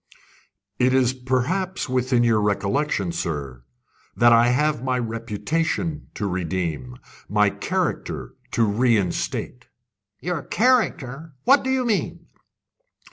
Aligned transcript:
"It 0.79 0.95
is 0.95 1.13
perhaps 1.13 1.87
within 1.87 2.23
your 2.23 2.41
recollection, 2.41 3.11
sir, 3.11 3.63
that 4.15 4.33
I 4.33 4.47
have 4.47 4.83
my 4.83 4.97
reputation 4.97 6.07
to 6.15 6.25
redeem, 6.25 6.97
my 7.29 7.51
character 7.51 8.33
to 8.53 8.65
reinstate." 8.65 9.67
"Your 10.19 10.41
character? 10.41 11.33
What 11.43 11.61
do 11.61 11.69
you 11.69 11.85
mean?" 11.85 12.25